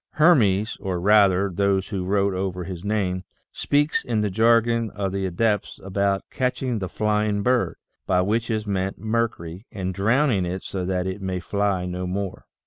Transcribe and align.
Hermes, 0.13 0.77
or, 0.79 0.99
rather, 0.99 1.51
those 1.51 1.89
who 1.89 2.03
wrote 2.03 2.33
over 2.33 2.63
his 2.63 2.83
name, 2.83 3.23
speaks 3.51 4.03
in 4.03 4.21
the 4.21 4.31
jargon 4.31 4.89
of 4.89 5.11
the 5.11 5.27
adepts, 5.27 5.79
about" 5.83 6.23
catching 6.31 6.79
the 6.79 6.89
flying 6.89 7.43
bird," 7.43 7.75
by 8.07 8.21
which 8.21 8.49
is 8.49 8.65
meant 8.65 8.97
mercury, 8.97 9.67
and" 9.71 9.93
drown 9.93 10.31
ing 10.31 10.43
it 10.43 10.63
so 10.63 10.85
that 10.85 11.05
it 11.05 11.21
may 11.21 11.39
fly 11.39 11.85
no 11.85 12.07
more." 12.07 12.47